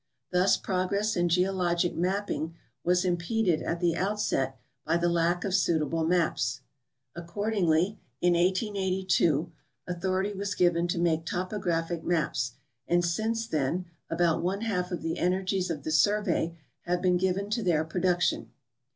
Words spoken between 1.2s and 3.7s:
geo logic mapping was impeded